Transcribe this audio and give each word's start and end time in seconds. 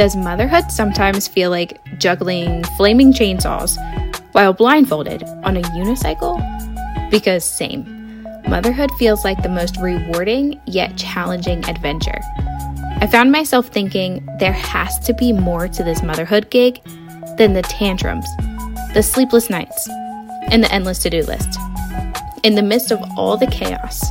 Does 0.00 0.16
motherhood 0.16 0.72
sometimes 0.72 1.28
feel 1.28 1.50
like 1.50 1.78
juggling 1.98 2.64
flaming 2.78 3.12
chainsaws 3.12 3.76
while 4.32 4.54
blindfolded 4.54 5.22
on 5.44 5.58
a 5.58 5.60
unicycle? 5.60 6.40
Because, 7.10 7.44
same. 7.44 7.84
Motherhood 8.48 8.90
feels 8.92 9.24
like 9.24 9.42
the 9.42 9.50
most 9.50 9.76
rewarding 9.76 10.58
yet 10.66 10.96
challenging 10.96 11.62
adventure. 11.68 12.18
I 13.02 13.08
found 13.12 13.30
myself 13.30 13.66
thinking 13.68 14.26
there 14.38 14.52
has 14.52 14.98
to 15.00 15.12
be 15.12 15.32
more 15.32 15.68
to 15.68 15.84
this 15.84 16.02
motherhood 16.02 16.50
gig 16.50 16.82
than 17.36 17.52
the 17.52 17.62
tantrums, 17.62 18.26
the 18.94 19.02
sleepless 19.02 19.50
nights, 19.50 19.86
and 20.50 20.64
the 20.64 20.72
endless 20.72 21.00
to 21.00 21.10
do 21.10 21.22
list. 21.24 21.58
In 22.42 22.54
the 22.54 22.62
midst 22.62 22.90
of 22.90 23.00
all 23.18 23.36
the 23.36 23.46
chaos, 23.48 24.02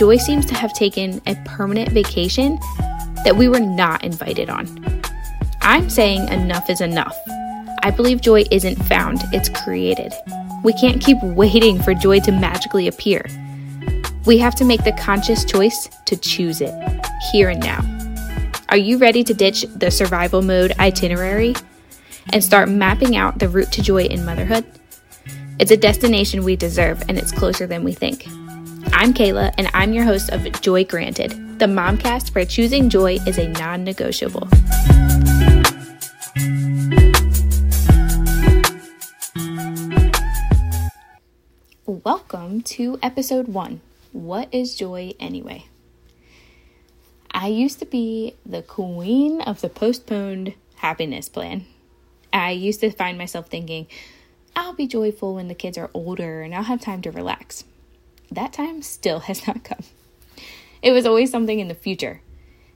Joy 0.00 0.16
seems 0.16 0.46
to 0.46 0.54
have 0.54 0.72
taken 0.72 1.20
a 1.26 1.34
permanent 1.44 1.90
vacation 1.90 2.58
that 3.22 3.36
we 3.36 3.50
were 3.50 3.60
not 3.60 4.02
invited 4.02 4.48
on. 4.48 4.66
I'm 5.60 5.90
saying 5.90 6.26
enough 6.28 6.70
is 6.70 6.80
enough. 6.80 7.14
I 7.82 7.92
believe 7.94 8.22
joy 8.22 8.44
isn't 8.50 8.76
found, 8.76 9.20
it's 9.30 9.50
created. 9.50 10.14
We 10.64 10.72
can't 10.72 11.02
keep 11.02 11.18
waiting 11.22 11.82
for 11.82 11.92
joy 11.92 12.20
to 12.20 12.32
magically 12.32 12.88
appear. 12.88 13.26
We 14.24 14.38
have 14.38 14.54
to 14.54 14.64
make 14.64 14.84
the 14.84 14.92
conscious 14.92 15.44
choice 15.44 15.90
to 16.06 16.16
choose 16.16 16.62
it, 16.62 16.72
here 17.30 17.50
and 17.50 17.60
now. 17.60 17.82
Are 18.70 18.78
you 18.78 18.96
ready 18.96 19.22
to 19.22 19.34
ditch 19.34 19.66
the 19.76 19.90
survival 19.90 20.40
mode 20.40 20.72
itinerary 20.78 21.54
and 22.32 22.42
start 22.42 22.70
mapping 22.70 23.16
out 23.16 23.38
the 23.38 23.50
route 23.50 23.70
to 23.72 23.82
joy 23.82 24.04
in 24.04 24.24
motherhood? 24.24 24.64
It's 25.58 25.70
a 25.70 25.76
destination 25.76 26.42
we 26.42 26.56
deserve, 26.56 27.02
and 27.06 27.18
it's 27.18 27.32
closer 27.32 27.66
than 27.66 27.84
we 27.84 27.92
think. 27.92 28.26
I'm 28.88 29.12
Kayla, 29.12 29.52
and 29.58 29.68
I'm 29.74 29.92
your 29.92 30.04
host 30.04 30.30
of 30.30 30.60
Joy 30.60 30.84
Granted, 30.84 31.58
the 31.58 31.66
momcast 31.66 32.34
where 32.34 32.44
choosing 32.44 32.88
joy 32.88 33.18
is 33.26 33.38
a 33.38 33.46
non 33.48 33.84
negotiable. 33.84 34.48
Welcome 41.86 42.62
to 42.62 42.98
episode 43.02 43.48
one 43.48 43.82
What 44.12 44.48
is 44.52 44.74
Joy 44.74 45.12
Anyway? 45.20 45.66
I 47.30 47.48
used 47.48 47.78
to 47.80 47.86
be 47.86 48.34
the 48.46 48.62
queen 48.62 49.42
of 49.42 49.60
the 49.60 49.68
postponed 49.68 50.54
happiness 50.76 51.28
plan. 51.28 51.66
I 52.32 52.52
used 52.52 52.80
to 52.80 52.90
find 52.90 53.18
myself 53.18 53.48
thinking, 53.48 53.86
I'll 54.56 54.74
be 54.74 54.86
joyful 54.86 55.34
when 55.34 55.48
the 55.48 55.54
kids 55.54 55.76
are 55.78 55.90
older 55.92 56.42
and 56.42 56.54
I'll 56.54 56.62
have 56.62 56.80
time 56.80 57.02
to 57.02 57.10
relax. 57.10 57.64
That 58.30 58.52
time 58.52 58.82
still 58.82 59.20
has 59.20 59.46
not 59.46 59.64
come. 59.64 59.84
It 60.82 60.92
was 60.92 61.06
always 61.06 61.30
something 61.30 61.60
in 61.60 61.68
the 61.68 61.74
future. 61.74 62.22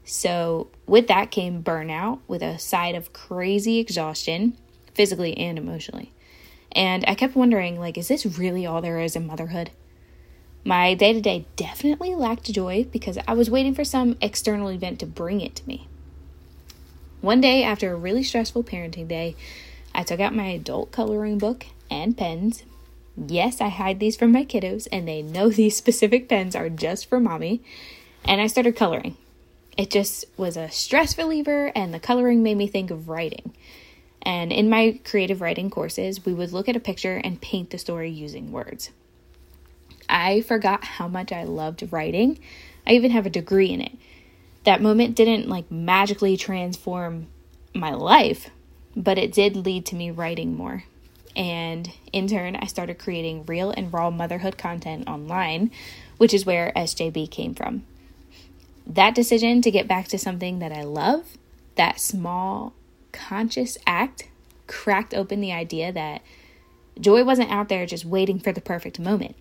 So, 0.04 0.68
with 0.86 1.08
that 1.08 1.30
came 1.30 1.62
burnout 1.62 2.20
with 2.28 2.42
a 2.42 2.58
side 2.58 2.94
of 2.94 3.14
crazy 3.14 3.78
exhaustion, 3.78 4.56
physically 4.92 5.36
and 5.38 5.56
emotionally. 5.56 6.12
And 6.72 7.04
I 7.06 7.14
kept 7.14 7.36
wondering, 7.36 7.78
like, 7.78 7.96
is 7.96 8.08
this 8.08 8.26
really 8.26 8.66
all 8.66 8.82
there 8.82 8.98
is 8.98 9.16
in 9.16 9.26
motherhood? 9.26 9.70
My 10.64 10.94
day 10.94 11.12
to 11.12 11.20
day 11.20 11.46
definitely 11.56 12.14
lacked 12.14 12.52
joy 12.52 12.86
because 12.90 13.18
I 13.28 13.34
was 13.34 13.50
waiting 13.50 13.74
for 13.74 13.84
some 13.84 14.16
external 14.20 14.68
event 14.68 14.98
to 15.00 15.06
bring 15.06 15.40
it 15.40 15.56
to 15.56 15.68
me. 15.68 15.88
One 17.20 17.40
day, 17.40 17.62
after 17.62 17.92
a 17.92 17.96
really 17.96 18.22
stressful 18.22 18.64
parenting 18.64 19.08
day, 19.08 19.36
I 19.94 20.02
took 20.02 20.20
out 20.20 20.34
my 20.34 20.46
adult 20.46 20.90
coloring 20.90 21.38
book 21.38 21.66
and 21.90 22.16
pens. 22.16 22.64
Yes, 23.16 23.60
I 23.60 23.68
hide 23.68 24.00
these 24.00 24.16
from 24.16 24.32
my 24.32 24.44
kiddos, 24.44 24.88
and 24.90 25.06
they 25.06 25.22
know 25.22 25.48
these 25.50 25.76
specific 25.76 26.28
pens 26.28 26.56
are 26.56 26.68
just 26.68 27.06
for 27.06 27.20
mommy. 27.20 27.62
And 28.24 28.40
I 28.40 28.46
started 28.46 28.76
coloring. 28.76 29.16
It 29.76 29.90
just 29.90 30.24
was 30.36 30.56
a 30.56 30.70
stress 30.70 31.18
reliever, 31.18 31.72
and 31.74 31.92
the 31.92 32.00
coloring 32.00 32.42
made 32.42 32.56
me 32.56 32.66
think 32.66 32.90
of 32.90 33.08
writing. 33.08 33.54
And 34.22 34.52
in 34.52 34.70
my 34.70 35.00
creative 35.04 35.40
writing 35.40 35.68
courses, 35.68 36.24
we 36.24 36.32
would 36.32 36.52
look 36.52 36.68
at 36.68 36.76
a 36.76 36.80
picture 36.80 37.20
and 37.22 37.40
paint 37.40 37.70
the 37.70 37.78
story 37.78 38.10
using 38.10 38.52
words. 38.52 38.90
I 40.08 40.40
forgot 40.42 40.84
how 40.84 41.08
much 41.08 41.32
I 41.32 41.44
loved 41.44 41.92
writing. 41.92 42.38
I 42.86 42.92
even 42.92 43.10
have 43.10 43.26
a 43.26 43.30
degree 43.30 43.70
in 43.70 43.80
it. 43.80 43.92
That 44.64 44.80
moment 44.80 45.14
didn't 45.14 45.48
like 45.48 45.70
magically 45.70 46.36
transform 46.36 47.26
my 47.74 47.92
life, 47.92 48.48
but 48.96 49.18
it 49.18 49.32
did 49.32 49.56
lead 49.56 49.84
to 49.86 49.96
me 49.96 50.10
writing 50.10 50.56
more. 50.56 50.84
And 51.36 51.90
in 52.12 52.28
turn, 52.28 52.56
I 52.56 52.66
started 52.66 52.98
creating 52.98 53.44
real 53.46 53.70
and 53.70 53.92
raw 53.92 54.10
motherhood 54.10 54.56
content 54.56 55.08
online, 55.08 55.70
which 56.16 56.32
is 56.32 56.46
where 56.46 56.72
SJB 56.76 57.30
came 57.30 57.54
from. 57.54 57.84
That 58.86 59.14
decision 59.14 59.62
to 59.62 59.70
get 59.70 59.88
back 59.88 60.08
to 60.08 60.18
something 60.18 60.58
that 60.60 60.72
I 60.72 60.82
love, 60.82 61.36
that 61.76 61.98
small 61.98 62.74
conscious 63.12 63.78
act, 63.86 64.28
cracked 64.66 65.14
open 65.14 65.40
the 65.40 65.52
idea 65.52 65.92
that 65.92 66.22
joy 67.00 67.24
wasn't 67.24 67.50
out 67.50 67.68
there 67.68 67.86
just 67.86 68.04
waiting 68.04 68.38
for 68.38 68.52
the 68.52 68.60
perfect 68.60 69.00
moment. 69.00 69.36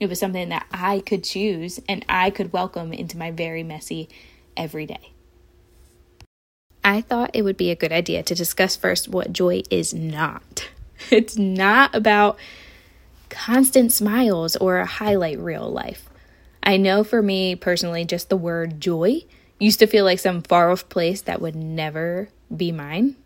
It 0.00 0.08
was 0.08 0.18
something 0.18 0.48
that 0.48 0.66
I 0.72 1.00
could 1.00 1.24
choose 1.24 1.80
and 1.88 2.04
I 2.08 2.30
could 2.30 2.52
welcome 2.52 2.92
into 2.92 3.18
my 3.18 3.30
very 3.30 3.62
messy 3.62 4.08
everyday. 4.56 5.10
I 6.82 7.00
thought 7.00 7.30
it 7.32 7.42
would 7.42 7.56
be 7.56 7.70
a 7.70 7.76
good 7.76 7.92
idea 7.92 8.22
to 8.22 8.34
discuss 8.34 8.76
first 8.76 9.08
what 9.08 9.32
joy 9.32 9.62
is 9.70 9.94
not. 9.94 10.68
It's 11.10 11.36
not 11.36 11.94
about 11.94 12.38
constant 13.30 13.92
smiles 13.92 14.56
or 14.56 14.78
a 14.78 14.86
highlight 14.86 15.38
reel 15.38 15.70
life. 15.70 16.08
I 16.62 16.76
know 16.76 17.04
for 17.04 17.22
me 17.22 17.56
personally, 17.56 18.04
just 18.04 18.28
the 18.30 18.36
word 18.36 18.80
joy 18.80 19.24
used 19.58 19.80
to 19.80 19.86
feel 19.86 20.04
like 20.04 20.18
some 20.18 20.42
far 20.42 20.70
off 20.70 20.88
place 20.88 21.22
that 21.22 21.40
would 21.40 21.54
never 21.54 22.28
be 22.54 22.72
mine, 22.72 23.16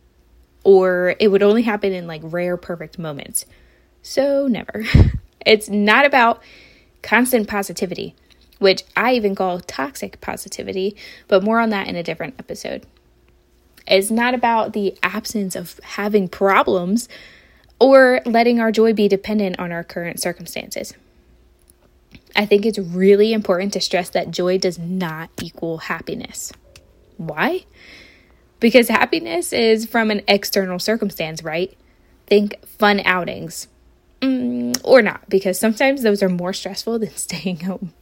or 0.65 1.15
it 1.21 1.29
would 1.29 1.43
only 1.43 1.63
happen 1.63 1.93
in 1.93 2.07
like 2.07 2.23
rare, 2.25 2.57
perfect 2.57 2.99
moments. 2.99 3.47
So, 4.03 4.47
never. 4.47 4.85
it's 5.47 5.69
not 5.69 6.05
about 6.05 6.43
constant 7.03 7.49
positivity, 7.49 8.15
which 8.59 8.83
I 8.97 9.15
even 9.15 9.35
call 9.35 9.61
toxic 9.61 10.21
positivity, 10.21 10.97
but 11.29 11.45
more 11.45 11.61
on 11.61 11.71
that 11.71 11.87
in 11.87 11.97
a 11.97 12.03
different 12.03 12.35
episode. 12.39 12.87
It's 13.87 14.11
not 14.11 14.35
about 14.35 14.73
the 14.73 14.97
absence 15.03 15.57
of 15.57 15.81
having 15.83 16.29
problems 16.29 17.09
or 17.79 18.21
letting 18.25 18.61
our 18.61 18.73
joy 18.73 18.93
be 18.93 19.09
dependent 19.09 19.59
on 19.59 19.73
our 19.73 19.85
current 19.85 20.21
circumstances. 20.21 20.95
I 22.35 22.47
think 22.47 22.67
it's 22.67 22.79
really 22.79 23.33
important 23.33 23.73
to 23.73 23.81
stress 23.81 24.11
that 24.11 24.31
joy 24.31 24.59
does 24.59 24.79
not 24.79 25.31
equal 25.43 25.79
happiness. 25.79 26.53
Why? 27.17 27.65
Because 28.61 28.89
happiness 28.89 29.53
is 29.53 29.87
from 29.87 30.11
an 30.11 30.23
external 30.29 30.79
circumstance, 30.79 31.43
right? 31.43 31.77
Think 32.27 32.65
fun 32.67 33.01
outings. 33.05 33.69
Mm, 34.21 34.81
or 34.83 35.01
not, 35.01 35.29
because 35.29 35.59
sometimes 35.59 36.03
those 36.03 36.23
are 36.23 36.29
more 36.29 36.53
stressful 36.53 36.99
than 36.99 37.11
staying 37.17 37.61
home. 37.61 37.93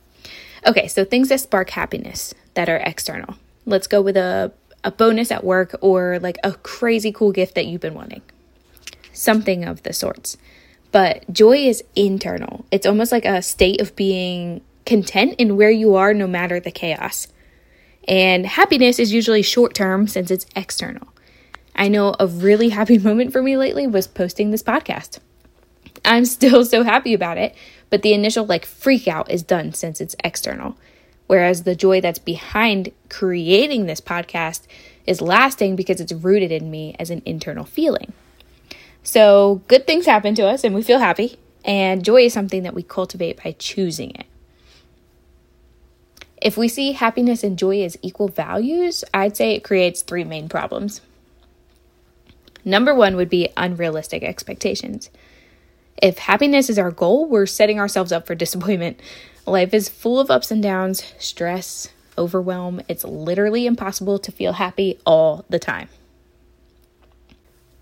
Okay, 0.66 0.88
so 0.88 1.04
things 1.04 1.28
that 1.28 1.40
spark 1.40 1.70
happiness 1.70 2.34
that 2.54 2.68
are 2.68 2.78
external. 2.78 3.36
Let's 3.66 3.86
go 3.86 4.00
with 4.00 4.16
a, 4.16 4.52
a 4.82 4.90
bonus 4.90 5.30
at 5.30 5.44
work 5.44 5.76
or 5.80 6.18
like 6.20 6.38
a 6.42 6.52
crazy 6.52 7.12
cool 7.12 7.32
gift 7.32 7.54
that 7.54 7.66
you've 7.66 7.80
been 7.80 7.94
wanting. 7.94 8.22
Something 9.16 9.64
of 9.64 9.82
the 9.82 9.92
sorts. 9.92 10.36
But 10.92 11.30
joy 11.32 11.58
is 11.58 11.82
internal. 11.94 12.66
It's 12.70 12.86
almost 12.86 13.12
like 13.12 13.24
a 13.24 13.42
state 13.42 13.80
of 13.80 13.96
being 13.96 14.60
content 14.84 15.34
in 15.38 15.56
where 15.56 15.70
you 15.70 15.96
are 15.96 16.14
no 16.14 16.26
matter 16.26 16.60
the 16.60 16.70
chaos. 16.70 17.28
And 18.06 18.46
happiness 18.46 18.98
is 18.98 19.12
usually 19.12 19.42
short 19.42 19.74
term 19.74 20.06
since 20.06 20.30
it's 20.30 20.46
external. 20.54 21.08
I 21.74 21.88
know 21.88 22.14
a 22.20 22.26
really 22.26 22.68
happy 22.78 22.98
moment 22.98 23.32
for 23.32 23.42
me 23.42 23.56
lately 23.56 23.86
was 23.86 24.06
posting 24.06 24.50
this 24.50 24.62
podcast. 24.62 25.18
I'm 26.04 26.24
still 26.24 26.64
so 26.64 26.82
happy 26.82 27.14
about 27.14 27.38
it, 27.38 27.54
but 27.90 28.02
the 28.02 28.12
initial 28.12 28.44
like 28.44 28.64
freak 28.64 29.08
out 29.08 29.30
is 29.30 29.42
done 29.42 29.72
since 29.72 30.00
it's 30.00 30.16
external. 30.22 30.76
Whereas 31.26 31.64
the 31.64 31.74
joy 31.74 32.00
that's 32.00 32.18
behind 32.20 32.92
creating 33.08 33.86
this 33.86 34.00
podcast 34.00 34.62
is 35.06 35.20
lasting 35.20 35.74
because 35.74 36.00
it's 36.00 36.12
rooted 36.12 36.52
in 36.52 36.70
me 36.70 36.94
as 36.98 37.10
an 37.10 37.22
internal 37.24 37.64
feeling. 37.64 38.12
So, 39.06 39.62
good 39.68 39.86
things 39.86 40.04
happen 40.04 40.34
to 40.34 40.48
us 40.48 40.64
and 40.64 40.74
we 40.74 40.82
feel 40.82 40.98
happy, 40.98 41.38
and 41.64 42.04
joy 42.04 42.22
is 42.22 42.32
something 42.32 42.64
that 42.64 42.74
we 42.74 42.82
cultivate 42.82 43.40
by 43.40 43.54
choosing 43.56 44.10
it. 44.10 44.26
If 46.42 46.56
we 46.56 46.66
see 46.66 46.90
happiness 46.90 47.44
and 47.44 47.56
joy 47.56 47.84
as 47.84 47.96
equal 48.02 48.26
values, 48.26 49.04
I'd 49.14 49.36
say 49.36 49.52
it 49.52 49.62
creates 49.62 50.02
three 50.02 50.24
main 50.24 50.48
problems. 50.48 51.02
Number 52.64 52.92
one 52.92 53.14
would 53.14 53.30
be 53.30 53.48
unrealistic 53.56 54.24
expectations. 54.24 55.08
If 56.02 56.18
happiness 56.18 56.68
is 56.68 56.76
our 56.76 56.90
goal, 56.90 57.28
we're 57.28 57.46
setting 57.46 57.78
ourselves 57.78 58.10
up 58.10 58.26
for 58.26 58.34
disappointment. 58.44 58.98
Life 59.46 59.72
is 59.72 59.88
full 59.88 60.18
of 60.18 60.32
ups 60.32 60.50
and 60.50 60.60
downs, 60.60 61.14
stress, 61.20 61.90
overwhelm. 62.18 62.82
It's 62.88 63.04
literally 63.04 63.66
impossible 63.66 64.18
to 64.18 64.32
feel 64.32 64.54
happy 64.54 64.98
all 65.06 65.44
the 65.48 65.60
time. 65.60 65.90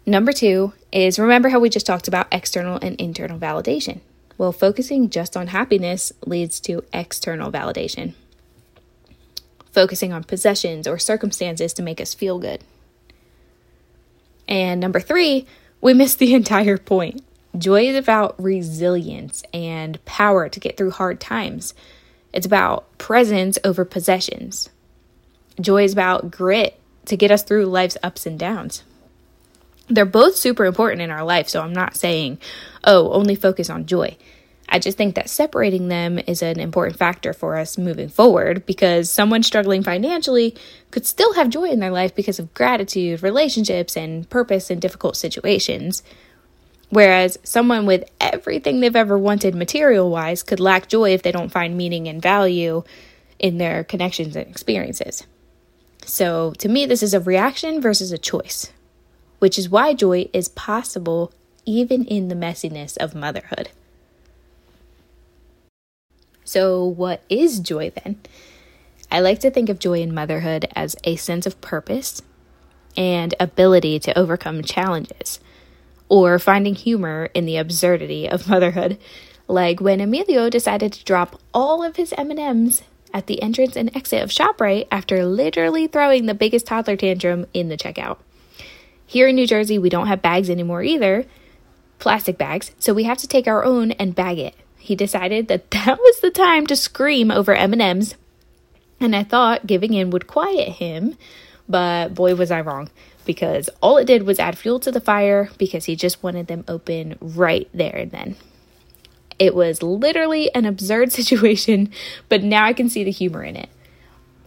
Number 0.06 0.32
two 0.32 0.74
is 0.92 1.18
remember 1.18 1.48
how 1.48 1.58
we 1.58 1.70
just 1.70 1.86
talked 1.86 2.08
about 2.08 2.26
external 2.30 2.78
and 2.82 3.00
internal 3.00 3.38
validation. 3.38 4.00
Well, 4.36 4.52
focusing 4.52 5.08
just 5.08 5.36
on 5.36 5.48
happiness 5.48 6.12
leads 6.26 6.60
to 6.60 6.84
external 6.92 7.50
validation. 7.50 8.14
Focusing 9.72 10.12
on 10.12 10.24
possessions 10.24 10.86
or 10.86 10.98
circumstances 10.98 11.72
to 11.74 11.82
make 11.82 12.00
us 12.00 12.14
feel 12.14 12.38
good. 12.38 12.62
And 14.46 14.80
number 14.80 15.00
three, 15.00 15.46
we 15.80 15.94
miss 15.94 16.14
the 16.14 16.34
entire 16.34 16.78
point. 16.78 17.22
Joy 17.56 17.88
is 17.88 17.96
about 17.96 18.34
resilience 18.42 19.42
and 19.54 20.04
power 20.04 20.48
to 20.48 20.60
get 20.60 20.76
through 20.76 20.90
hard 20.90 21.20
times. 21.20 21.72
It's 22.32 22.46
about 22.46 22.98
presence 22.98 23.58
over 23.64 23.84
possessions. 23.84 24.68
Joy 25.60 25.84
is 25.84 25.92
about 25.92 26.32
grit 26.32 26.78
to 27.06 27.16
get 27.16 27.30
us 27.30 27.44
through 27.44 27.66
life's 27.66 27.96
ups 28.02 28.26
and 28.26 28.36
downs. 28.36 28.82
They're 29.88 30.06
both 30.06 30.36
super 30.36 30.64
important 30.64 31.02
in 31.02 31.10
our 31.10 31.24
life, 31.24 31.48
so 31.48 31.60
I'm 31.60 31.72
not 31.72 31.96
saying, 31.96 32.38
oh, 32.84 33.12
only 33.12 33.34
focus 33.34 33.68
on 33.68 33.86
joy. 33.86 34.16
I 34.68 34.78
just 34.78 34.96
think 34.96 35.14
that 35.14 35.28
separating 35.28 35.88
them 35.88 36.18
is 36.18 36.42
an 36.42 36.58
important 36.58 36.98
factor 36.98 37.32
for 37.32 37.56
us 37.56 37.76
moving 37.76 38.08
forward 38.08 38.64
because 38.64 39.10
someone 39.10 39.42
struggling 39.42 39.82
financially 39.82 40.56
could 40.90 41.06
still 41.06 41.34
have 41.34 41.50
joy 41.50 41.68
in 41.68 41.80
their 41.80 41.90
life 41.90 42.14
because 42.14 42.38
of 42.38 42.54
gratitude, 42.54 43.22
relationships, 43.22 43.96
and 43.96 44.28
purpose 44.30 44.70
in 44.70 44.80
difficult 44.80 45.16
situations. 45.16 46.02
Whereas 46.88 47.38
someone 47.42 47.86
with 47.86 48.10
everything 48.20 48.80
they've 48.80 48.96
ever 48.96 49.18
wanted 49.18 49.54
material 49.54 50.10
wise 50.10 50.42
could 50.42 50.60
lack 50.60 50.88
joy 50.88 51.12
if 51.12 51.22
they 51.22 51.32
don't 51.32 51.52
find 51.52 51.76
meaning 51.76 52.08
and 52.08 52.22
value 52.22 52.84
in 53.38 53.58
their 53.58 53.84
connections 53.84 54.36
and 54.36 54.48
experiences. 54.48 55.26
So 56.06 56.52
to 56.58 56.68
me, 56.68 56.86
this 56.86 57.02
is 57.02 57.14
a 57.14 57.20
reaction 57.20 57.80
versus 57.80 58.12
a 58.12 58.18
choice, 58.18 58.72
which 59.44 59.58
is 59.58 59.68
why 59.68 59.92
joy 59.92 60.26
is 60.32 60.48
possible 60.48 61.30
even 61.66 62.02
in 62.06 62.28
the 62.28 62.34
messiness 62.34 62.96
of 62.96 63.14
motherhood. 63.14 63.68
So, 66.46 66.82
what 66.82 67.22
is 67.28 67.60
joy 67.60 67.90
then? 67.90 68.20
I 69.12 69.20
like 69.20 69.40
to 69.40 69.50
think 69.50 69.68
of 69.68 69.78
joy 69.78 70.00
in 70.00 70.14
motherhood 70.14 70.66
as 70.74 70.96
a 71.04 71.16
sense 71.16 71.44
of 71.44 71.60
purpose 71.60 72.22
and 72.96 73.34
ability 73.38 73.98
to 73.98 74.18
overcome 74.18 74.62
challenges 74.62 75.40
or 76.08 76.38
finding 76.38 76.74
humor 76.74 77.28
in 77.34 77.44
the 77.44 77.58
absurdity 77.58 78.26
of 78.26 78.48
motherhood, 78.48 78.96
like 79.46 79.78
when 79.78 80.00
Emilio 80.00 80.48
decided 80.48 80.90
to 80.94 81.04
drop 81.04 81.38
all 81.52 81.82
of 81.82 81.96
his 81.96 82.14
M&Ms 82.16 82.80
at 83.12 83.26
the 83.26 83.42
entrance 83.42 83.76
and 83.76 83.94
exit 83.94 84.22
of 84.22 84.30
ShopRite 84.30 84.88
after 84.90 85.22
literally 85.26 85.86
throwing 85.86 86.24
the 86.24 86.32
biggest 86.32 86.64
toddler 86.64 86.96
tantrum 86.96 87.44
in 87.52 87.68
the 87.68 87.76
checkout. 87.76 88.16
Here 89.14 89.28
in 89.28 89.36
New 89.36 89.46
Jersey, 89.46 89.78
we 89.78 89.90
don't 89.90 90.08
have 90.08 90.22
bags 90.22 90.50
anymore 90.50 90.82
either, 90.82 91.24
plastic 92.00 92.36
bags, 92.36 92.72
so 92.80 92.92
we 92.92 93.04
have 93.04 93.18
to 93.18 93.28
take 93.28 93.46
our 93.46 93.64
own 93.64 93.92
and 93.92 94.12
bag 94.12 94.40
it. 94.40 94.56
He 94.76 94.96
decided 94.96 95.46
that 95.46 95.70
that 95.70 96.00
was 96.00 96.18
the 96.18 96.32
time 96.32 96.66
to 96.66 96.74
scream 96.74 97.30
over 97.30 97.54
M&Ms, 97.54 98.16
and 98.98 99.14
I 99.14 99.22
thought 99.22 99.68
giving 99.68 99.94
in 99.94 100.10
would 100.10 100.26
quiet 100.26 100.68
him, 100.68 101.16
but 101.68 102.12
boy 102.12 102.34
was 102.34 102.50
I 102.50 102.60
wrong 102.60 102.90
because 103.24 103.70
all 103.80 103.98
it 103.98 104.06
did 104.06 104.24
was 104.24 104.40
add 104.40 104.58
fuel 104.58 104.80
to 104.80 104.90
the 104.90 105.00
fire 105.00 105.48
because 105.58 105.84
he 105.84 105.94
just 105.94 106.24
wanted 106.24 106.48
them 106.48 106.64
open 106.66 107.16
right 107.20 107.68
there 107.72 107.94
and 107.94 108.10
then. 108.10 108.34
It 109.38 109.54
was 109.54 109.80
literally 109.80 110.52
an 110.56 110.64
absurd 110.64 111.12
situation, 111.20 111.92
but 112.28 112.42
now 112.42 112.64
I 112.64 112.72
can 112.72 112.88
see 112.88 113.04
the 113.04 113.12
humor 113.12 113.44
in 113.44 113.54
it. 113.54 113.68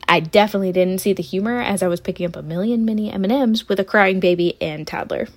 I 0.08 0.20
definitely 0.22 0.72
didn't 0.72 1.00
see 1.00 1.14
the 1.14 1.24
humor 1.24 1.60
as 1.60 1.84
I 1.84 1.88
was 1.88 2.00
picking 2.00 2.26
up 2.26 2.36
a 2.36 2.42
million 2.42 2.86
mini 2.86 3.12
M&Ms 3.12 3.68
with 3.68 3.80
a 3.80 3.84
crying 3.84 4.20
baby 4.20 4.56
and 4.62 4.88
toddler. 4.88 5.28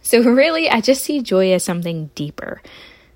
So 0.00 0.22
really, 0.22 0.70
I 0.70 0.80
just 0.80 1.04
see 1.04 1.20
joy 1.20 1.52
as 1.52 1.62
something 1.62 2.10
deeper, 2.14 2.62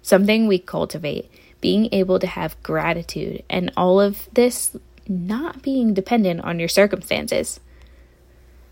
something 0.03 0.47
we 0.47 0.59
cultivate, 0.59 1.31
being 1.63 1.89
able 1.93 2.19
to 2.19 2.27
have 2.27 2.63
gratitude 2.63 3.43
and 3.49 3.73
all 3.77 4.01
of 4.01 4.29
this 4.35 4.77
not 5.09 5.63
being 5.63 5.95
dependent 5.95 6.43
on 6.43 6.59
your 6.59 6.69
circumstances. 6.69 7.61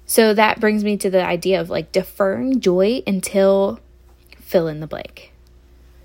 So 0.05 0.35
that 0.35 0.61
brings 0.61 0.85
me 0.85 0.97
to 0.99 1.09
the 1.09 1.25
idea 1.25 1.61
of 1.61 1.71
like 1.71 1.93
deferring 1.93 2.61
joy 2.61 3.03
until 3.07 3.81
fill 4.37 4.69
in 4.69 4.81
the 4.81 4.87
blank. 4.87 5.33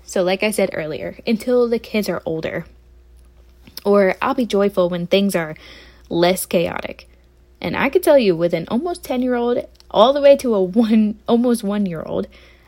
So, 0.04 0.22
like 0.22 0.44
I 0.44 0.52
said 0.52 0.70
earlier, 0.72 1.18
until 1.26 1.68
the 1.68 1.80
kids 1.80 2.08
are 2.08 2.22
older. 2.24 2.64
Or 3.86 4.16
I'll 4.20 4.34
be 4.34 4.44
joyful 4.44 4.90
when 4.90 5.06
things 5.06 5.36
are 5.36 5.56
less 6.10 6.44
chaotic. 6.44 7.08
And 7.60 7.76
I 7.76 7.88
could 7.88 8.02
tell 8.02 8.18
you, 8.18 8.36
with 8.36 8.52
an 8.52 8.66
almost 8.68 9.04
10 9.04 9.22
year 9.22 9.36
old, 9.36 9.64
all 9.90 10.12
the 10.12 10.20
way 10.20 10.36
to 10.36 10.54
a 10.54 10.62
one, 10.62 11.20
almost 11.26 11.62
one 11.62 11.86
year 11.86 12.02
old, 12.02 12.26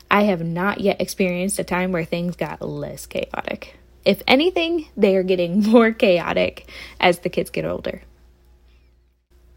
I 0.09 0.23
have 0.23 0.43
not 0.43 0.79
yet 0.79 0.99
experienced 0.99 1.59
a 1.59 1.63
time 1.63 1.91
where 1.91 2.05
things 2.05 2.35
got 2.35 2.61
less 2.61 3.05
chaotic. 3.05 3.77
If 4.05 4.23
anything, 4.25 4.87
they 4.95 5.15
are 5.17 5.23
getting 5.23 5.61
more 5.69 5.91
chaotic 5.91 6.67
as 6.99 7.19
the 7.19 7.29
kids 7.29 7.49
get 7.49 7.65
older. 7.65 8.01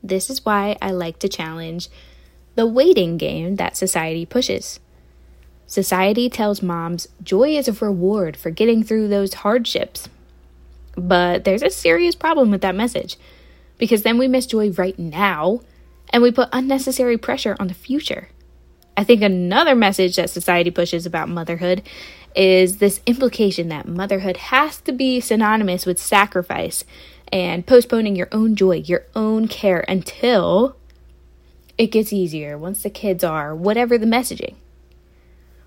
This 0.03 0.29
is 0.29 0.45
why 0.45 0.77
I 0.83 0.91
like 0.91 1.21
to 1.21 1.29
challenge 1.29 1.89
the 2.57 2.67
waiting 2.67 3.17
game 3.17 3.57
that 3.57 3.77
society 3.77 4.27
pushes. 4.27 4.81
Society 5.67 6.29
tells 6.29 6.61
moms 6.61 7.09
joy 7.23 7.57
is 7.57 7.69
a 7.69 7.73
reward 7.73 8.37
for 8.37 8.51
getting 8.51 8.83
through 8.83 9.09
those 9.09 9.35
hardships. 9.35 10.09
But 10.97 11.45
there's 11.45 11.63
a 11.63 11.71
serious 11.71 12.15
problem 12.15 12.51
with 12.51 12.61
that 12.63 12.75
message 12.75 13.17
because 13.79 14.03
then 14.03 14.19
we 14.19 14.29
miss 14.29 14.47
joy 14.47 14.71
right 14.71 14.99
now 14.99 15.61
and 16.11 16.23
we 16.23 16.31
put 16.31 16.49
unnecessary 16.53 17.17
pressure 17.17 17.57
on 17.59 17.69
the 17.69 17.75
future. 17.75 18.29
I 18.97 19.05
think 19.05 19.23
another 19.23 19.75
message 19.75 20.17
that 20.17 20.31
society 20.31 20.71
pushes 20.71 21.07
about 21.07 21.29
motherhood 21.29 21.83
is 22.37 22.79
this 22.79 23.01
implication 23.07 23.69
that 23.69 23.89
motherhood 23.89 24.37
has 24.37 24.81
to 24.83 24.93
be 24.93 25.21
synonymous 25.21 25.87
with 25.87 25.99
sacrifice 25.99 26.85
and 27.33 27.67
postponing 27.67 28.15
your 28.15 28.29
own 28.33 28.55
joy, 28.55 28.77
your 28.77 29.07
own 29.17 29.49
care 29.49 29.85
until 29.89 30.77
it 31.79 31.87
gets 31.87 32.13
easier 32.13 32.59
once 32.59 32.83
the 32.83 32.91
kids 32.91 33.25
are, 33.25 33.55
whatever 33.55 33.97
the 33.97 34.07
messaging. 34.07 34.57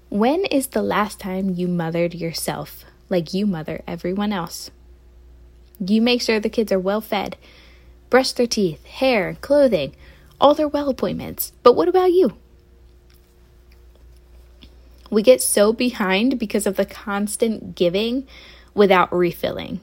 When 0.09 0.45
is 0.45 0.67
the 0.67 0.83
last 0.83 1.19
time 1.19 1.55
you 1.55 1.67
mothered 1.67 2.13
yourself 2.13 2.85
like 3.09 3.33
you 3.33 3.47
mother 3.47 3.81
everyone 3.87 4.31
else? 4.31 4.69
You 5.79 6.01
make 6.01 6.21
sure 6.21 6.39
the 6.39 6.49
kids 6.49 6.71
are 6.71 6.79
well 6.79 7.01
fed, 7.01 7.37
brush 8.09 8.31
their 8.31 8.47
teeth, 8.47 8.85
hair, 8.85 9.37
clothing, 9.41 9.95
all 10.39 10.53
their 10.53 10.67
well 10.67 10.89
appointments. 10.89 11.51
But 11.63 11.75
what 11.75 11.87
about 11.87 12.11
you? 12.11 12.35
We 15.09 15.21
get 15.21 15.41
so 15.41 15.71
behind 15.71 16.39
because 16.39 16.65
of 16.65 16.75
the 16.75 16.85
constant 16.85 17.75
giving 17.75 18.27
without 18.73 19.13
refilling. 19.13 19.81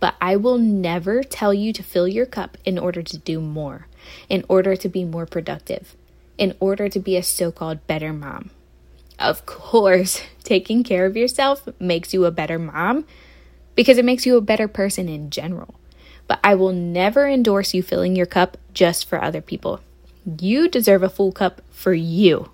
But 0.00 0.14
I 0.20 0.36
will 0.36 0.58
never 0.58 1.22
tell 1.22 1.54
you 1.54 1.72
to 1.74 1.82
fill 1.82 2.08
your 2.08 2.26
cup 2.26 2.58
in 2.64 2.78
order 2.78 3.02
to 3.02 3.18
do 3.18 3.40
more, 3.40 3.86
in 4.28 4.44
order 4.48 4.74
to 4.74 4.88
be 4.88 5.04
more 5.04 5.26
productive, 5.26 5.94
in 6.38 6.56
order 6.58 6.88
to 6.88 6.98
be 6.98 7.16
a 7.16 7.22
so 7.22 7.52
called 7.52 7.86
better 7.86 8.12
mom. 8.12 8.50
Of 9.18 9.46
course, 9.46 10.22
taking 10.42 10.82
care 10.82 11.06
of 11.06 11.16
yourself 11.16 11.68
makes 11.78 12.12
you 12.12 12.24
a 12.24 12.32
better 12.32 12.58
mom 12.58 13.04
because 13.74 13.98
it 13.98 14.04
makes 14.04 14.26
you 14.26 14.36
a 14.36 14.42
better 14.42 14.68
person 14.68 15.08
in 15.08 15.30
general. 15.30 15.74
But 16.28 16.40
I 16.44 16.54
will 16.54 16.72
never 16.72 17.28
endorse 17.28 17.74
you 17.74 17.82
filling 17.82 18.16
your 18.16 18.26
cup 18.26 18.56
just 18.72 19.08
for 19.08 19.22
other 19.22 19.40
people. 19.40 19.80
You 20.40 20.68
deserve 20.68 21.02
a 21.02 21.08
full 21.08 21.32
cup 21.32 21.62
for 21.70 21.92
you. 21.92 22.50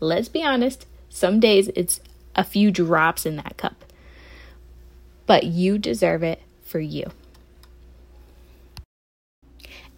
Let's 0.00 0.28
be 0.28 0.42
honest, 0.42 0.86
some 1.08 1.40
days 1.40 1.68
it's 1.74 2.00
a 2.34 2.44
few 2.44 2.70
drops 2.70 3.24
in 3.24 3.36
that 3.36 3.56
cup. 3.56 3.84
But 5.26 5.44
you 5.44 5.78
deserve 5.78 6.22
it 6.22 6.42
for 6.64 6.78
you. 6.78 7.10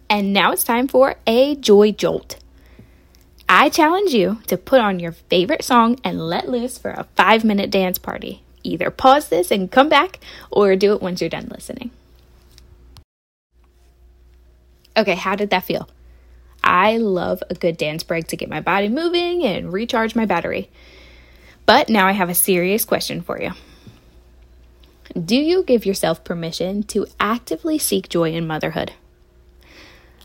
And 0.09 0.33
now 0.33 0.51
it's 0.51 0.63
time 0.63 0.87
for 0.87 1.15
a 1.27 1.55
joy 1.55 1.91
jolt. 1.91 2.37
I 3.47 3.69
challenge 3.69 4.13
you 4.13 4.39
to 4.47 4.57
put 4.57 4.79
on 4.79 4.99
your 4.99 5.11
favorite 5.11 5.63
song 5.63 5.99
and 6.03 6.27
let 6.27 6.49
loose 6.49 6.77
for 6.77 6.91
a 6.91 7.07
five 7.15 7.43
minute 7.43 7.69
dance 7.69 7.97
party. 7.97 8.41
Either 8.69 8.89
pause 8.91 9.29
this 9.29 9.51
and 9.51 9.71
come 9.71 9.89
back, 9.89 10.19
or 10.51 10.75
do 10.75 10.93
it 10.93 11.01
once 11.01 11.21
you're 11.21 11.29
done 11.29 11.49
listening. 11.49 11.91
Okay, 14.95 15.15
how 15.15 15.35
did 15.35 15.49
that 15.49 15.63
feel? 15.63 15.89
I 16.63 16.97
love 16.97 17.41
a 17.49 17.55
good 17.55 17.77
dance 17.77 18.03
break 18.03 18.27
to 18.27 18.35
get 18.35 18.49
my 18.49 18.61
body 18.61 18.89
moving 18.89 19.43
and 19.43 19.71
recharge 19.71 20.15
my 20.15 20.25
battery. 20.25 20.69
But 21.65 21.89
now 21.89 22.07
I 22.07 22.11
have 22.11 22.29
a 22.29 22.35
serious 22.35 22.83
question 22.83 23.21
for 23.21 23.41
you. 23.41 23.51
Do 25.13 25.35
you 25.35 25.63
give 25.63 25.85
yourself 25.85 26.23
permission 26.23 26.83
to 26.83 27.07
actively 27.19 27.77
seek 27.77 28.09
joy 28.09 28.33
in 28.33 28.45
motherhood? 28.45 28.93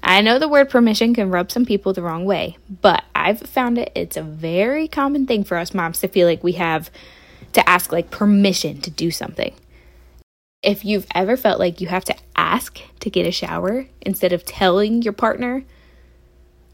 I 0.03 0.21
know 0.21 0.39
the 0.39 0.49
word 0.49 0.69
permission 0.69 1.15
can 1.15 1.31
rub 1.31 1.51
some 1.51 1.65
people 1.65 1.95
the 1.95 2.03
wrong 2.03 2.27
way, 2.27 2.59
but 2.83 3.05
I've 3.15 3.41
found 3.41 3.79
it 3.79 3.91
it's 3.95 4.19
a 4.19 4.23
very 4.23 4.87
common 4.87 5.27
thing 5.27 5.45
for 5.45 5.57
us 5.57 5.73
moms 5.73 6.01
to 6.01 6.09
feel 6.09 6.27
like 6.27 6.45
we 6.45 6.53
have 6.53 6.91
to 7.55 7.69
ask 7.69 7.91
like 7.91 8.11
permission 8.11 8.81
to 8.83 8.91
do 8.91 9.11
something. 9.11 9.55
If 10.63 10.85
you've 10.85 11.07
ever 11.15 11.37
felt 11.37 11.59
like 11.59 11.81
you 11.81 11.89
have 11.89 12.05
to 12.05 12.17
ask 12.37 12.81
to 13.01 13.11
get 13.11 13.27
a 13.27 13.33
shower 13.33 13.87
instead 14.01 14.33
of 14.33 14.45
telling 14.45 15.03
your 15.03 15.13
partner 15.13 15.65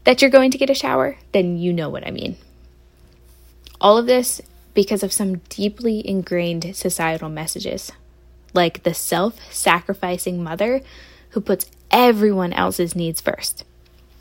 that 0.03 0.21
you're 0.21 0.31
going 0.31 0.51
to 0.51 0.57
get 0.57 0.69
a 0.69 0.75
shower, 0.75 1.17
then 1.31 1.57
you 1.57 1.73
know 1.73 1.89
what 1.89 2.05
I 2.05 2.11
mean. 2.11 2.37
All 3.79 3.97
of 3.97 4.05
this 4.05 4.41
because 4.73 5.03
of 5.03 5.11
some 5.11 5.37
deeply 5.49 6.07
ingrained 6.07 6.75
societal 6.75 7.29
messages, 7.29 7.91
like 8.53 8.83
the 8.83 8.93
self 8.93 9.39
sacrificing 9.51 10.43
mother 10.43 10.81
who 11.31 11.41
puts 11.41 11.69
everyone 11.89 12.53
else's 12.53 12.95
needs 12.95 13.21
first. 13.21 13.65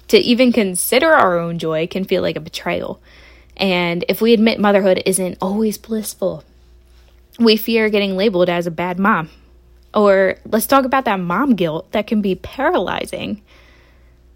To 0.08 0.18
even 0.18 0.52
consider 0.52 1.12
our 1.12 1.38
own 1.38 1.58
joy 1.58 1.86
can 1.86 2.04
feel 2.04 2.22
like 2.22 2.36
a 2.36 2.40
betrayal. 2.40 3.00
And 3.56 4.04
if 4.08 4.20
we 4.20 4.32
admit 4.32 4.58
motherhood 4.58 5.02
isn't 5.06 5.38
always 5.40 5.78
blissful, 5.78 6.42
we 7.40 7.56
fear 7.56 7.88
getting 7.88 8.16
labeled 8.16 8.50
as 8.50 8.66
a 8.66 8.70
bad 8.70 8.98
mom. 8.98 9.30
Or 9.94 10.36
let's 10.44 10.66
talk 10.66 10.84
about 10.84 11.06
that 11.06 11.18
mom 11.18 11.54
guilt 11.56 11.90
that 11.92 12.06
can 12.06 12.20
be 12.20 12.34
paralyzing. 12.34 13.42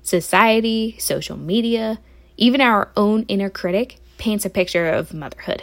Society, 0.02 0.96
social 0.99 1.37
media, 1.37 2.00
even 2.37 2.61
our 2.61 2.90
own 2.96 3.25
inner 3.25 3.50
critic 3.50 3.99
paints 4.18 4.44
a 4.44 4.50
picture 4.50 4.88
of 4.88 5.14
motherhood. 5.14 5.62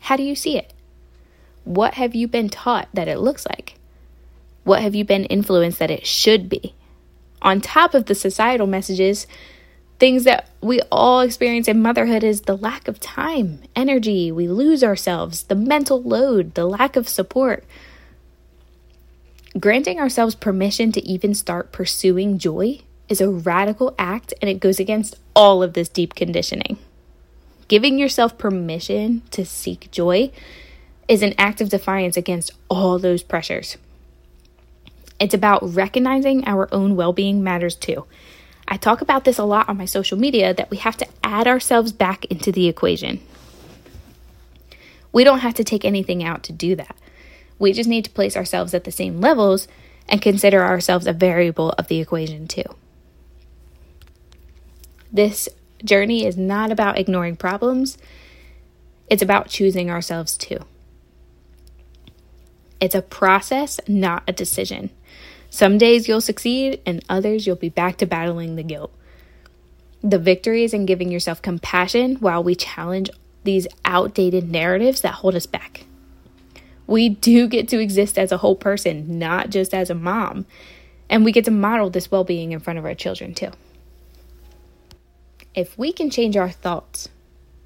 How 0.00 0.16
do 0.16 0.22
you 0.22 0.34
see 0.34 0.56
it? 0.56 0.72
What 1.64 1.94
have 1.94 2.14
you 2.14 2.28
been 2.28 2.48
taught 2.48 2.88
that 2.94 3.08
it 3.08 3.18
looks 3.18 3.46
like? 3.46 3.74
What 4.64 4.80
have 4.80 4.94
you 4.94 5.04
been 5.04 5.24
influenced 5.24 5.78
that 5.80 5.90
it 5.90 6.06
should 6.06 6.48
be? 6.48 6.74
On 7.42 7.60
top 7.60 7.94
of 7.94 8.06
the 8.06 8.14
societal 8.14 8.66
messages, 8.66 9.26
things 9.98 10.24
that 10.24 10.48
we 10.60 10.80
all 10.92 11.20
experience 11.20 11.68
in 11.68 11.82
motherhood 11.82 12.22
is 12.22 12.42
the 12.42 12.56
lack 12.56 12.88
of 12.88 13.00
time, 13.00 13.60
energy, 13.74 14.30
we 14.30 14.48
lose 14.48 14.84
ourselves, 14.84 15.44
the 15.44 15.54
mental 15.54 16.02
load, 16.02 16.54
the 16.54 16.64
lack 16.64 16.96
of 16.96 17.08
support. 17.08 17.64
Granting 19.58 19.98
ourselves 19.98 20.34
permission 20.34 20.92
to 20.92 21.02
even 21.02 21.34
start 21.34 21.72
pursuing 21.72 22.38
joy 22.38 22.80
is 23.08 23.20
a 23.20 23.30
radical 23.30 23.94
act 23.98 24.34
and 24.40 24.48
it 24.48 24.60
goes 24.60 24.78
against 24.78 25.16
all 25.34 25.62
of 25.62 25.72
this 25.72 25.88
deep 25.88 26.14
conditioning. 26.14 26.78
Giving 27.66 27.98
yourself 27.98 28.38
permission 28.38 29.22
to 29.30 29.44
seek 29.44 29.90
joy 29.90 30.30
is 31.08 31.22
an 31.22 31.34
act 31.38 31.60
of 31.60 31.70
defiance 31.70 32.16
against 32.16 32.52
all 32.68 32.98
those 32.98 33.22
pressures. 33.22 33.78
It's 35.18 35.34
about 35.34 35.74
recognizing 35.74 36.46
our 36.46 36.72
own 36.72 36.94
well 36.94 37.12
being 37.12 37.42
matters 37.42 37.74
too. 37.74 38.06
I 38.70 38.76
talk 38.76 39.00
about 39.00 39.24
this 39.24 39.38
a 39.38 39.44
lot 39.44 39.68
on 39.70 39.78
my 39.78 39.86
social 39.86 40.18
media 40.18 40.52
that 40.52 40.70
we 40.70 40.76
have 40.76 40.98
to 40.98 41.08
add 41.24 41.48
ourselves 41.48 41.90
back 41.90 42.26
into 42.26 42.52
the 42.52 42.68
equation. 42.68 43.20
We 45.10 45.24
don't 45.24 45.38
have 45.40 45.54
to 45.54 45.64
take 45.64 45.86
anything 45.86 46.22
out 46.22 46.42
to 46.44 46.52
do 46.52 46.76
that. 46.76 46.94
We 47.58 47.72
just 47.72 47.88
need 47.88 48.04
to 48.04 48.10
place 48.10 48.36
ourselves 48.36 48.74
at 48.74 48.84
the 48.84 48.92
same 48.92 49.22
levels 49.22 49.68
and 50.06 50.20
consider 50.20 50.62
ourselves 50.62 51.06
a 51.06 51.14
variable 51.14 51.70
of 51.70 51.88
the 51.88 51.98
equation 51.98 52.46
too. 52.46 52.62
This 55.10 55.48
journey 55.82 56.26
is 56.26 56.36
not 56.36 56.70
about 56.70 56.98
ignoring 56.98 57.36
problems, 57.36 57.96
it's 59.08 59.22
about 59.22 59.48
choosing 59.48 59.90
ourselves 59.90 60.36
too. 60.36 60.58
It's 62.80 62.94
a 62.94 63.02
process, 63.02 63.80
not 63.88 64.22
a 64.28 64.32
decision. 64.32 64.90
Some 65.50 65.78
days 65.78 66.08
you'll 66.08 66.20
succeed, 66.20 66.80
and 66.84 67.04
others 67.08 67.46
you'll 67.46 67.56
be 67.56 67.68
back 67.68 67.96
to 67.98 68.06
battling 68.06 68.56
the 68.56 68.62
guilt. 68.62 68.92
The 70.02 70.18
victory 70.18 70.64
is 70.64 70.74
in 70.74 70.86
giving 70.86 71.10
yourself 71.10 71.42
compassion 71.42 72.16
while 72.16 72.42
we 72.42 72.54
challenge 72.54 73.10
these 73.44 73.66
outdated 73.84 74.50
narratives 74.50 75.00
that 75.00 75.14
hold 75.14 75.34
us 75.34 75.46
back. 75.46 75.86
We 76.86 77.08
do 77.08 77.48
get 77.48 77.68
to 77.68 77.78
exist 77.78 78.18
as 78.18 78.32
a 78.32 78.38
whole 78.38 78.56
person, 78.56 79.18
not 79.18 79.50
just 79.50 79.74
as 79.74 79.90
a 79.90 79.94
mom. 79.94 80.46
And 81.10 81.24
we 81.24 81.32
get 81.32 81.44
to 81.46 81.50
model 81.50 81.90
this 81.90 82.10
well 82.10 82.24
being 82.24 82.52
in 82.52 82.60
front 82.60 82.78
of 82.78 82.84
our 82.84 82.94
children 82.94 83.34
too. 83.34 83.50
If 85.54 85.76
we 85.78 85.92
can 85.92 86.10
change 86.10 86.36
our 86.36 86.50
thoughts, 86.50 87.08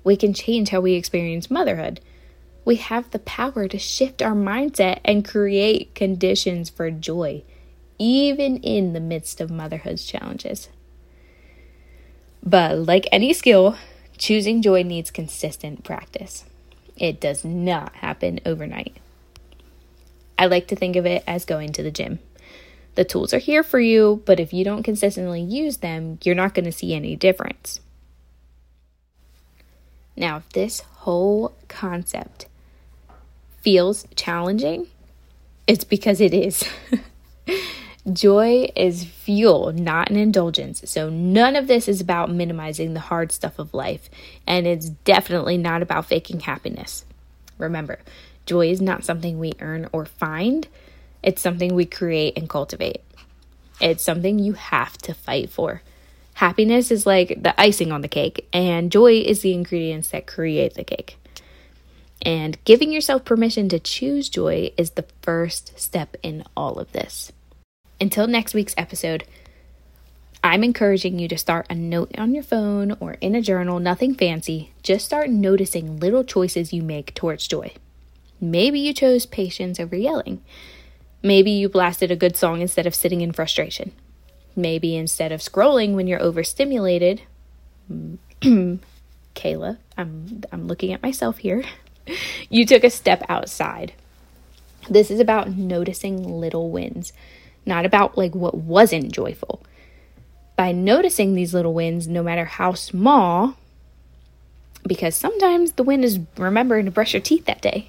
we 0.05 0.17
can 0.17 0.33
change 0.33 0.71
how 0.71 0.81
we 0.81 0.95
experience 0.95 1.51
motherhood. 1.51 2.01
We 2.65 2.77
have 2.77 3.11
the 3.11 3.19
power 3.19 3.69
to 3.69 3.79
shift 3.79 4.23
our 4.23 4.35
mindset 4.35 5.01
and 5.05 5.29
create 5.29 5.95
conditions 5.95 6.71
for 6.71 6.91
joy, 6.91 7.43
even 8.03 8.57
in 8.57 8.95
the 8.95 9.01
midst 9.01 9.41
of 9.41 9.49
motherhood's 9.49 10.05
challenges. 10.05 10.69
But 12.43 12.77
like 12.77 13.07
any 13.13 13.33
skill, 13.33 13.77
choosing 14.19 14.61
joy 14.61 14.83
needs 14.83 15.13
consistent 15.13 15.85
practice. 15.85 16.45
It 16.97 17.21
does 17.21 17.45
not 17.45 17.95
happen 17.95 18.41
overnight. 18.45 18.97
I 20.37 20.47
like 20.47 20.67
to 20.69 20.77
think 20.77 20.97
of 20.97 21.07
it 21.07 21.23
as 21.29 21.45
going 21.45 21.73
to 21.75 21.85
the 21.85 21.93
gym. 21.93 22.19
The 22.97 23.05
tools 23.05 23.33
are 23.33 23.39
here 23.39 23.63
for 23.63 23.79
you, 23.79 24.21
but 24.27 24.41
if 24.41 24.53
you 24.53 24.65
don't 24.65 24.83
consistently 24.83 25.41
use 25.41 25.77
them, 25.77 26.19
you're 26.25 26.35
not 26.35 26.55
going 26.55 26.65
to 26.65 26.73
see 26.73 26.95
any 26.95 27.15
difference. 27.15 27.79
Now, 30.17 30.39
if 30.39 30.49
this 30.49 30.81
whole 30.81 31.55
concept 31.69 32.47
feels 33.61 34.09
challenging, 34.17 34.89
it's 35.69 35.85
because 35.85 36.21
it 36.21 36.35
is. 36.35 36.65
Joy 38.11 38.69
is 38.75 39.05
fuel, 39.05 39.73
not 39.73 40.11
an 40.11 40.17
indulgence. 40.17 40.83
So, 40.87 41.09
none 41.09 41.55
of 41.55 41.69
this 41.69 41.87
is 41.87 42.01
about 42.01 42.33
minimizing 42.33 42.95
the 42.95 43.01
hard 43.01 43.31
stuff 43.31 43.61
of 43.61 43.73
life, 43.73 44.11
and 44.45 44.67
it's 44.67 44.89
definitely 44.89 45.57
not 45.57 45.83
about 45.83 46.07
faking 46.07 46.41
happiness. 46.41 47.05
Remember, 47.59 48.01
joy 48.45 48.71
is 48.71 48.81
not 48.81 49.05
something 49.05 49.39
we 49.39 49.53
earn 49.61 49.89
or 49.93 50.05
find, 50.05 50.67
it's 51.23 51.41
something 51.41 51.77
we 51.77 51.85
create 51.85 52.37
and 52.37 52.49
cultivate. 52.51 53.03
It's 53.81 54.03
something 54.03 54.41
you 54.41 54.55
have 54.55 54.99
to 54.99 55.15
fight 55.15 55.51
for. 55.51 55.83
Happiness 56.35 56.91
is 56.91 57.07
like 57.07 57.41
the 57.41 57.59
icing 57.61 57.93
on 57.93 58.01
the 58.01 58.09
cake, 58.09 58.49
and 58.53 58.91
joy 58.91 59.21
is 59.21 59.43
the 59.43 59.55
ingredients 59.55 60.09
that 60.09 60.27
create 60.27 60.75
the 60.75 60.83
cake. 60.83 61.19
And 62.21 62.59
giving 62.65 62.91
yourself 62.91 63.25
permission 63.25 63.69
to 63.69 63.79
choose 63.79 64.29
joy 64.29 64.73
is 64.77 64.91
the 64.91 65.07
first 65.23 65.79
step 65.79 66.17
in 66.25 66.43
all 66.57 66.81
of 66.81 66.91
this. 66.91 67.31
Until 68.03 68.27
next 68.27 68.53
week's 68.53 68.75
episode, 68.77 69.23
I'm 70.43 70.65
encouraging 70.65 71.21
you 71.21 71.29
to 71.29 71.39
start 71.39 71.69
a 71.71 71.77
note 71.77 72.13
on 72.19 72.35
your 72.35 72.43
phone 72.43 72.97
or 72.99 73.13
in 73.21 73.37
a 73.37 73.41
journal, 73.41 73.79
nothing 73.79 74.17
fancy. 74.17 74.73
Just 74.83 75.05
start 75.05 75.31
noticing 75.31 76.01
little 76.01 76.25
choices 76.25 76.73
you 76.73 76.83
make 76.83 77.15
towards 77.15 77.47
joy. 77.47 77.75
Maybe 78.41 78.81
you 78.81 78.93
chose 78.93 79.25
patience 79.25 79.79
over 79.79 79.95
yelling. 79.95 80.43
Maybe 81.23 81.53
you 81.53 81.69
blasted 81.69 82.11
a 82.11 82.17
good 82.17 82.37
song 82.37 82.61
instead 82.61 82.89
of 82.89 82.95
sitting 82.97 83.21
in 83.21 83.31
frustration. 83.31 83.93
Maybe 84.57 84.97
instead 84.97 85.31
of 85.31 85.39
scrolling 85.39 85.95
when 85.95 86.09
you're 86.09 86.21
overstimulated, 86.21 87.23
Kayla, 88.41 89.79
I'm 89.97 90.43
I'm 90.51 90.67
looking 90.67 90.93
at 90.93 91.05
myself 91.05 91.39
here. 91.39 91.63
You 92.51 92.67
took 92.67 92.83
a 92.83 92.91
step 92.91 93.23
outside. 93.29 93.93
This 94.91 95.09
is 95.09 95.21
about 95.21 95.57
noticing 95.57 96.41
little 96.41 96.69
wins, 96.69 97.13
not 97.67 97.85
about 97.85 98.17
like 98.19 98.35
what 98.35 98.55
wasn't 98.55 99.13
joyful. 99.13 99.63
By 100.57 100.73
noticing 100.73 101.35
these 101.35 101.55
little 101.55 101.75
wins, 101.75 102.07
no 102.07 102.23
matter 102.23 102.45
how 102.45 102.75
small, 102.75 103.57
because 104.87 105.17
sometimes 105.17 105.73
the 105.73 105.83
win 105.83 106.05
is 106.05 106.21
remembering 106.37 106.85
to 106.85 106.91
brush 106.91 107.15
your 107.15 107.23
teeth 107.23 107.47
that 107.47 107.63
day. 107.63 107.89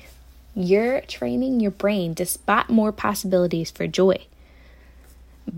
You're 0.56 1.02
training 1.02 1.60
your 1.60 1.72
brain 1.72 2.14
to 2.16 2.26
spot 2.26 2.70
more 2.70 2.92
possibilities 2.92 3.72
for 3.72 3.88
joy. 3.88 4.28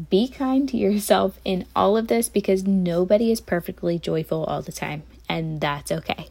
Be 0.10 0.28
kind 0.28 0.68
to 0.70 0.78
yourself 0.78 1.40
in 1.46 1.66
all 1.76 1.98
of 1.98 2.08
this 2.08 2.30
because 2.30 2.64
nobody 2.64 3.32
is 3.32 3.42
perfectly 3.42 4.00
joyful 4.00 4.46
all 4.46 4.62
the 4.62 4.72
time, 4.72 5.04
and 5.30 5.62
that's 5.62 5.92
okay. 5.92 6.30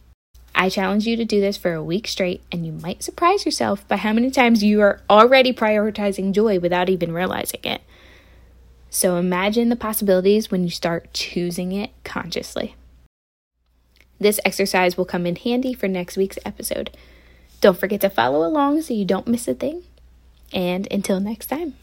I 0.57 0.69
challenge 0.69 1.05
you 1.05 1.17
to 1.17 1.25
do 1.25 1.41
this 1.41 1.57
for 1.57 1.73
a 1.73 1.83
week 1.83 2.07
straight, 2.07 2.41
and 2.49 2.65
you 2.65 2.71
might 2.71 3.03
surprise 3.03 3.45
yourself 3.45 3.85
by 3.89 3.97
how 3.97 4.13
many 4.13 4.31
times 4.31 4.63
you 4.63 4.79
are 4.81 5.01
already 5.09 5.51
prioritizing 5.51 6.31
joy 6.31 6.59
without 6.59 6.89
even 6.89 7.13
realizing 7.13 7.59
it. 7.65 7.81
So 8.89 9.17
imagine 9.17 9.67
the 9.67 9.75
possibilities 9.75 10.49
when 10.49 10.63
you 10.63 10.69
start 10.69 11.13
choosing 11.13 11.73
it 11.73 11.91
consciously. 12.05 12.75
This 14.17 14.39
exercise 14.45 14.95
will 14.95 15.03
come 15.03 15.25
in 15.25 15.35
handy 15.35 15.73
for 15.73 15.89
next 15.89 16.15
week's 16.15 16.39
episode. 16.45 16.95
Don't 17.59 17.77
forget 17.77 17.99
to 18.01 18.09
follow 18.09 18.47
along 18.47 18.81
so 18.81 18.93
you 18.93 19.03
don't 19.03 19.27
miss 19.27 19.49
a 19.49 19.53
thing. 19.53 19.83
And 20.53 20.87
until 20.89 21.19
next 21.19 21.47
time. 21.47 21.73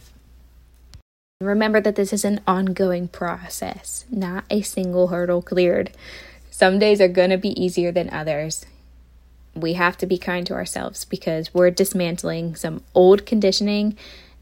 Remember 1.42 1.80
that 1.80 1.96
this 1.96 2.12
is 2.12 2.24
an 2.24 2.40
ongoing 2.46 3.08
process, 3.08 4.06
not 4.10 4.44
a 4.48 4.62
single 4.62 5.08
hurdle 5.08 5.42
cleared. 5.42 5.90
Some 6.62 6.78
days 6.78 7.00
are 7.00 7.08
going 7.08 7.30
to 7.30 7.38
be 7.38 7.60
easier 7.60 7.90
than 7.90 8.08
others. 8.10 8.66
We 9.52 9.72
have 9.72 9.96
to 9.96 10.06
be 10.06 10.16
kind 10.16 10.46
to 10.46 10.54
ourselves 10.54 11.04
because 11.04 11.52
we're 11.52 11.72
dismantling 11.72 12.54
some 12.54 12.84
old 12.94 13.26
conditioning 13.26 13.96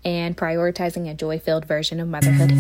and 0.05 0.37
prioritizing 0.37 1.11
a 1.11 1.15
joy 1.15 1.39
filled 1.39 1.65
version 1.65 1.99
of 1.99 2.09
motherhood. 2.09 2.51